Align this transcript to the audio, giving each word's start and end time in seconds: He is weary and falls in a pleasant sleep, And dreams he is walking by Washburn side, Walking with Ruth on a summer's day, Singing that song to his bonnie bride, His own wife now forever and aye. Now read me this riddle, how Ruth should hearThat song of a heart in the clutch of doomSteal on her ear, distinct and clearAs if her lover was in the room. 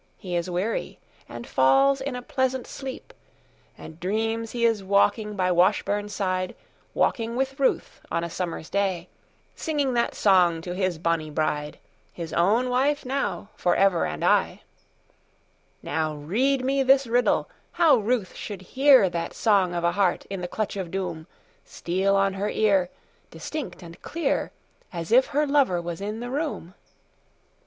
He 0.17 0.35
is 0.35 0.49
weary 0.49 0.97
and 1.29 1.45
falls 1.45 2.01
in 2.01 2.15
a 2.15 2.23
pleasant 2.23 2.65
sleep, 2.65 3.13
And 3.77 3.99
dreams 3.99 4.49
he 4.49 4.65
is 4.65 4.83
walking 4.83 5.35
by 5.35 5.51
Washburn 5.51 6.09
side, 6.09 6.55
Walking 6.95 7.35
with 7.35 7.59
Ruth 7.59 8.01
on 8.09 8.23
a 8.23 8.29
summer's 8.31 8.67
day, 8.71 9.09
Singing 9.55 9.93
that 9.93 10.15
song 10.15 10.59
to 10.61 10.73
his 10.73 10.97
bonnie 10.97 11.29
bride, 11.29 11.77
His 12.11 12.33
own 12.33 12.67
wife 12.67 13.05
now 13.05 13.49
forever 13.55 14.07
and 14.07 14.25
aye. 14.25 14.63
Now 15.83 16.15
read 16.15 16.65
me 16.65 16.81
this 16.81 17.05
riddle, 17.05 17.47
how 17.73 17.97
Ruth 17.97 18.33
should 18.33 18.69
hearThat 18.73 19.33
song 19.33 19.75
of 19.75 19.83
a 19.83 19.91
heart 19.91 20.25
in 20.31 20.41
the 20.41 20.47
clutch 20.47 20.75
of 20.77 20.89
doomSteal 20.89 22.15
on 22.15 22.33
her 22.33 22.49
ear, 22.49 22.89
distinct 23.29 23.83
and 23.83 24.01
clearAs 24.01 25.11
if 25.11 25.27
her 25.27 25.45
lover 25.45 25.79
was 25.79 26.01
in 26.01 26.21
the 26.21 26.31
room. 26.31 26.73